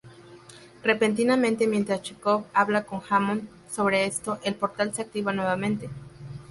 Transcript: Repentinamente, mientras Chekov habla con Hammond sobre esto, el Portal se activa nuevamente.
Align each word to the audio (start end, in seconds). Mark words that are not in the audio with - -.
Repentinamente, 0.81 1.67
mientras 1.67 2.01
Chekov 2.01 2.45
habla 2.55 2.85
con 2.85 3.01
Hammond 3.07 3.43
sobre 3.69 4.07
esto, 4.07 4.39
el 4.43 4.55
Portal 4.55 4.91
se 4.95 5.03
activa 5.03 5.31
nuevamente. 5.31 5.91